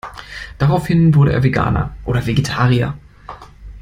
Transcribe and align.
Daraufhin 0.57 1.13
wurde 1.13 1.31
er 1.31 1.43
Veganer 1.43 1.95
oder 2.05 2.25
Vegetarier. 2.25 2.95